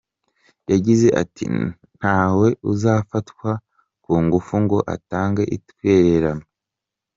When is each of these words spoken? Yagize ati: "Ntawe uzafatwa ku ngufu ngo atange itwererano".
Yagize 0.71 1.07
ati: 1.21 1.43
"Ntawe 1.99 2.47
uzafatwa 2.71 3.49
ku 4.03 4.11
ngufu 4.23 4.53
ngo 4.63 4.77
atange 4.95 5.43
itwererano". 5.57 6.45